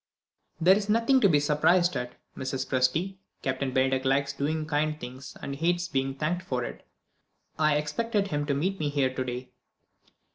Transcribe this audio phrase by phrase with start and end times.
[0.59, 2.65] "There's nothing to be surprised at, Mrs.
[2.67, 3.17] Presty.
[3.43, 6.87] Captain Bennydeck likes doing kind things, and hates being thanked for it.
[7.59, 9.49] I expected him to meet me here to day."